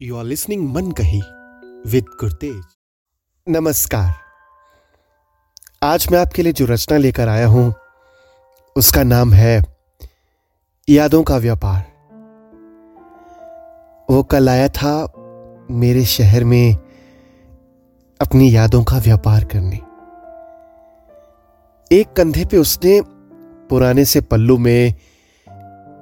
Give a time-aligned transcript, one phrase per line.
[0.00, 1.20] You are listening मन कही
[1.90, 2.62] with Gurtej
[3.46, 4.12] नमस्कार।
[5.82, 7.72] आज मैं आपके लिए जो रचना लेकर आया हूँ,
[8.76, 9.62] उसका नाम है
[10.88, 11.80] यादों का व्यापार।
[14.08, 14.92] वो कल आया था
[15.70, 16.76] मेरे शहर में
[18.20, 19.76] अपनी यादों का व्यापार करने।
[21.90, 23.00] एक कंधे पे उसने
[23.70, 24.94] पुराने से पल्लू में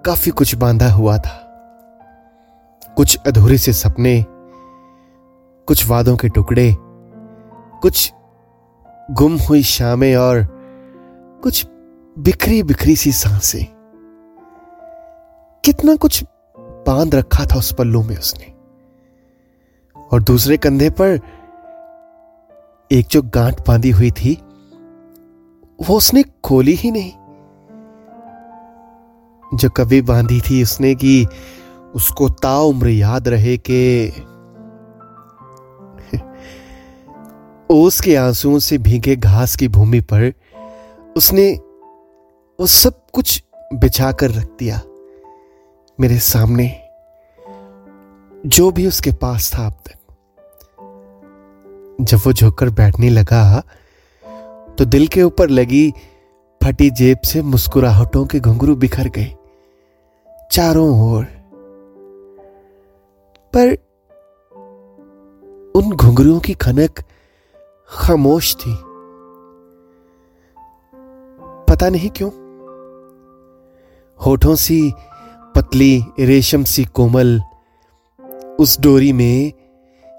[0.05, 1.41] काफ़ी कुछ बांधा हुआ था।
[2.97, 4.25] कुछ अधूरे से सपने,
[5.67, 6.77] कुछ वादों के टुकड़े,
[7.83, 8.13] कुछ
[9.11, 10.49] गुम हुई शामें और
[11.43, 11.67] कुछ
[12.19, 13.65] बिखरी बिखरी सी साँसें।
[15.65, 16.25] कितना कुछ
[16.59, 18.55] बाँध रखा था उस पल्लू में उसने।
[20.13, 21.21] और दूसरे कंधे पर
[22.93, 24.35] एक जो गांठ बांधी हुई थी,
[25.89, 27.13] वो उसने खोली ही नहीं।
[29.57, 31.27] जो कभी बांधी थी उसने कि
[31.95, 34.09] उसको ताउम्र याद रहे कि
[37.71, 40.33] ओस के आंसुओं से भीगे घास की भूमि पर
[41.17, 41.51] उसने
[42.59, 43.43] वो सब कुछ
[43.75, 44.81] बिछाकर रख दिया
[45.99, 46.67] मेरे सामने,
[48.47, 49.97] जो भी उसके पास था अब तक।
[52.01, 53.63] जब वो झुककर बैठने लगा
[54.79, 55.91] तो दिल के ऊपर लगी
[56.61, 59.35] फटी जेब से मुस्कुराहटों के घुंघरू बिखर गए,
[60.53, 61.27] चारों ओर
[63.57, 63.69] पर
[65.75, 67.05] उन घुंघरुओं की खनक
[67.89, 68.79] खामोश थी।
[71.71, 72.31] पता नहीं क्यों।
[74.27, 74.93] होठों सी
[75.57, 77.43] पतली रेशम सी कोमल
[78.61, 79.53] उस डोरी में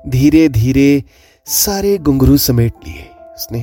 [0.07, 1.03] धीरे धीरे
[1.45, 3.61] सारे घुंघरू समेट लिए उसने।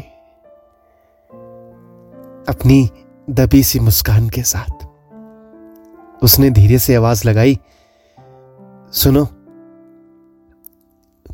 [2.48, 2.91] अपनी
[3.31, 4.86] दबी सी मुस्कान के साथ।
[6.25, 7.59] उसने धीरे से आवाज़ लगाई,
[8.92, 9.42] सुनो।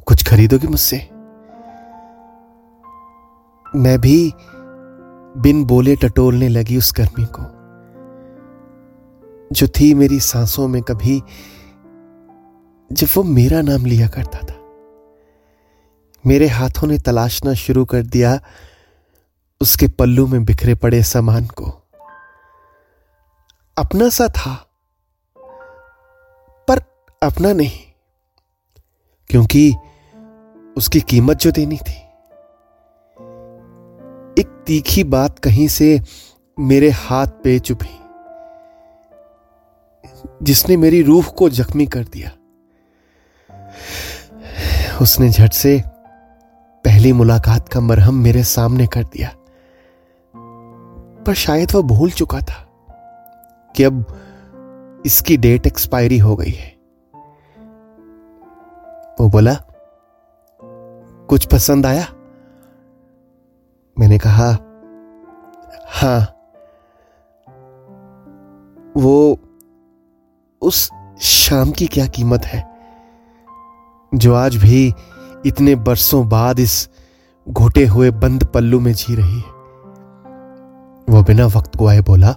[0.09, 0.97] कुछ खरीदोगे मुझसे?
[3.77, 4.33] मैं भी
[5.37, 7.43] बिन बोले टटोलने लगी उस गर्मी को,
[9.53, 11.23] जो थी मेरी सांसों में कभी,
[12.93, 14.55] जब वो मेरा नाम लिया करता था।
[16.27, 18.41] मेरे हाथों ने तलाशना शुरू कर दिया
[19.61, 21.67] उसके पल्लू में बिखरे पड़े सामान को।
[23.77, 24.55] अपना सा था,
[26.69, 26.83] पर
[27.23, 27.79] अपना नहीं,
[29.31, 29.75] क्योंकि
[30.79, 31.97] उसकी कीमत जो देनी थी।
[34.41, 36.01] एक तीखी बात कहीं से
[36.59, 37.95] मेरे हाथ पे चुभी,
[40.43, 42.31] जिसने मेरी रूह को जख्मी कर दिया।
[45.03, 45.83] उसने झट से
[46.85, 49.33] पहली मुलाकात का मरहम मेरे सामने कर दिया।
[51.27, 52.65] पर शायद वह भूल चुका था
[53.75, 54.05] कि अब
[55.07, 56.77] इसकी डेट एक्सपायरी हो गई है।
[59.21, 59.55] वो बोला
[61.29, 62.07] कुछ पसंद आया?
[63.97, 64.49] मैंने कहा,
[65.87, 66.21] हाँ।
[68.97, 69.39] वो
[70.63, 70.89] उस
[71.21, 72.63] शाम की क्या कीमत है,
[74.13, 74.93] जो आज भी
[75.47, 76.89] इतने बरसों बाद इस
[77.47, 79.57] घोटे हुए बंद पल्लू में जी रही है?
[81.09, 82.35] वो बिना वक्त को आए बोला,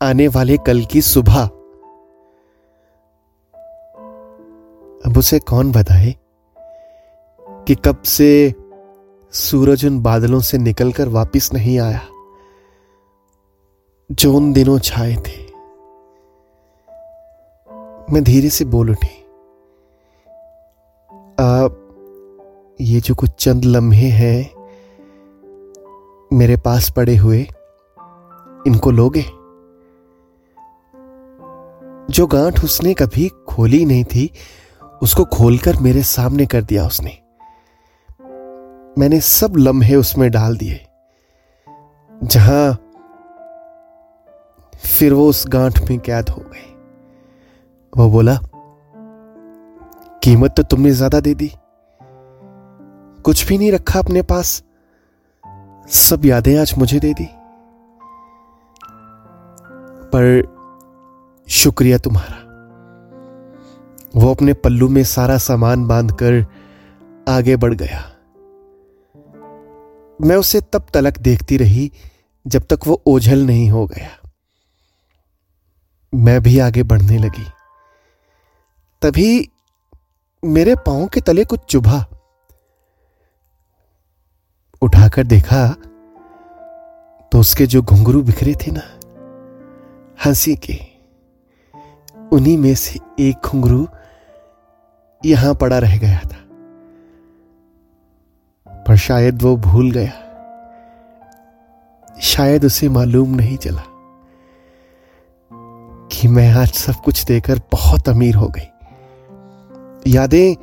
[0.00, 1.40] आने वाले कल की सुबह।
[5.00, 6.14] अब उसे कौन बताए?
[7.68, 8.54] कि कब से
[9.32, 12.00] सूरज उन बादलों से निकलकर वापस नहीं आया,
[14.12, 15.42] जो उन दिनों छाए थे।
[18.12, 19.16] मैं धीरे से बोल उठी,
[21.40, 21.80] आप
[22.80, 24.50] ये जो कुछ चंद लम्हे हैं
[26.32, 27.40] मेरे पास पड़े हुए,
[28.66, 29.24] इनको लोगे?
[32.10, 34.30] जो गांठ उसने कभी खोली नहीं थी,
[35.02, 37.23] उसको खोलकर मेरे सामने कर दिया उसने।
[38.96, 40.80] मैंने सब लम्हे उसमें डाल दिए,
[42.10, 42.76] जहाँ
[44.88, 46.62] फिर वो उस गांठ में कैद हो गए।
[47.92, 48.38] वो बोला,
[50.22, 51.50] कीमत तो तुमने ज़्यादा दे दी।
[53.24, 54.62] कुछ भी नहीं रखा अपने पास।
[55.88, 57.28] सब यादें आज मुझे दे दी।
[60.12, 60.42] पर
[61.48, 62.42] शुक्रिया तुम्हारा।
[64.14, 66.44] वो अपने पल्लू में सारा सामान बांधकर
[67.28, 68.02] आगे बढ़ गया।
[70.20, 71.90] मैं उसे तब तलक देखती रही
[72.46, 74.10] जब तक वो ओझल नहीं हो गया।
[76.12, 77.46] मैं भी आगे बढ़ने लगी।
[79.02, 79.48] तभी
[80.42, 82.04] मेरे पाँव के तले कुछ चुभा।
[84.82, 85.68] उठाकर देखा
[87.32, 88.82] तो उसके जो घुंघरू बिखरे थे ना,
[90.24, 90.78] हँसी के,
[92.32, 93.86] उन्हीं में से एक घुंघरू
[95.24, 96.43] यहाँ पड़ा रह गया था।
[98.68, 100.12] पर शायद वो भूल गया।
[102.20, 103.82] शायद उसे मालूम नहीं चला
[106.12, 110.54] कि मैं आज सब कुछ देकर बहुत अमीर हो गई। यादें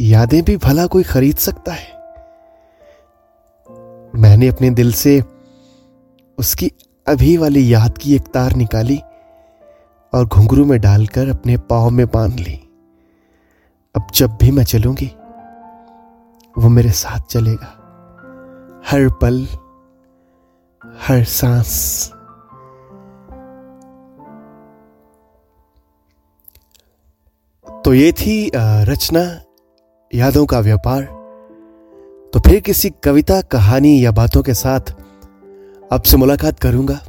[0.00, 1.92] यादें भी भला कोई खरीद सकता है।
[4.20, 5.22] मैंने अपने दिल से
[6.38, 6.72] उसकी
[7.08, 9.00] अभी वाली याद की एक तार निकाली
[10.12, 12.60] और घुंघरू में डालकर अपने पाँव में बाँध ली।
[13.94, 15.12] अब जब भी मैं चलूँगी
[16.58, 17.70] वो मेरे साथ चलेगा।
[18.86, 19.46] हर पल,
[21.00, 22.10] हर सांस।
[27.84, 29.40] तो ये थी रचना,
[30.14, 31.02] यादों का व्यापार।
[32.32, 34.94] तो फिर किसी कविता, कहानी या बातों के साथ
[35.92, 37.00] आपसे मुलाकात करूँगा।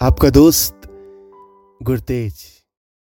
[0.00, 0.80] आपका दोस्त,
[1.82, 2.55] गुरतेज।